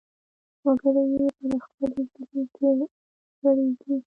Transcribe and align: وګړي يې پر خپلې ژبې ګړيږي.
وګړي 0.63 1.03
يې 1.15 1.27
پر 1.37 1.53
خپلې 1.65 2.03
ژبې 2.11 2.41
ګړيږي. 3.41 3.95